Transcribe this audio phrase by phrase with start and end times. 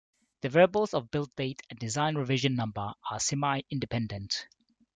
[0.41, 4.47] The variables of build date and design revision number are semi-independent.